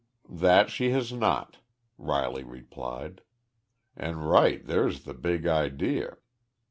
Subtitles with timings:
[0.31, 1.57] "That she has not,"
[1.95, 3.21] Riley replied,
[3.95, 6.17] "an' right there's th' big idear.